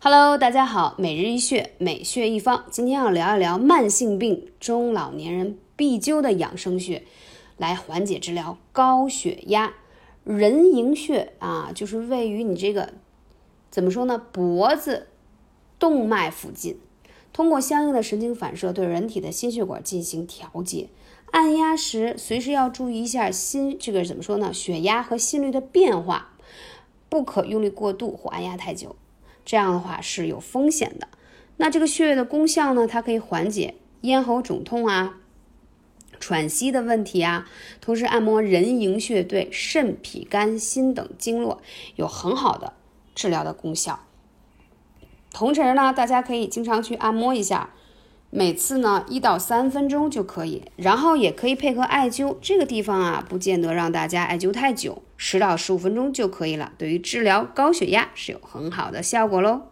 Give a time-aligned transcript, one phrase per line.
[0.00, 2.64] Hello，大家好，每日一穴，每穴一方。
[2.70, 7.02] 今天要聊一聊慢性病中老年人必灸的养生穴，
[7.56, 9.74] 来缓解治疗高血压。
[10.22, 12.92] 人迎穴啊，就是位于你这个
[13.72, 14.22] 怎么说呢？
[14.30, 15.08] 脖子
[15.80, 16.78] 动脉附近，
[17.32, 20.90] 通过相应的神经反射对人体的心血管进行调节。
[21.32, 24.52] 按压时，随时要注意一下心这个怎么说呢？
[24.52, 26.36] 血压和心率的变化，
[27.08, 28.94] 不可用力过度或按压太久。
[29.48, 31.08] 这样的话是有风险的。
[31.56, 32.86] 那这个穴位的功效呢？
[32.86, 35.16] 它可以缓解咽喉肿痛啊、
[36.20, 37.48] 喘息的问题啊。
[37.80, 41.62] 同时，按摩人迎穴对肾、脾、肝、心等经络
[41.96, 42.74] 有很好的
[43.14, 44.00] 治疗的功效。
[45.32, 47.70] 同时呢，大家可以经常去按摩一下，
[48.30, 50.62] 每次呢一到三分钟就可以。
[50.76, 55.02] 然后也可以配合艾灸，这个地方啊，不见得让大家艾灸太久。
[55.16, 59.62] 十到十五分钟就可以了，对于治疗高血压是有很好的效果喽。